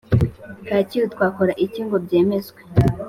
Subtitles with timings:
[0.67, 2.59] Kacyiru Twakora Iki ngo byemezwe